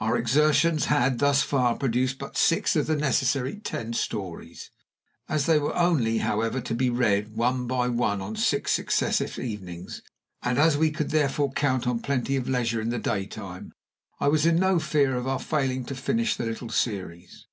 [0.00, 4.72] Our exertions had thus far produced but six of the necessary ten stories.
[5.28, 10.02] As they were only, however, to be read, one by one, on six successive evenings,
[10.42, 13.70] and as we could therefore count on plenty of leisure in the daytime,
[14.18, 17.46] I was in no fear of our failing to finish the little series.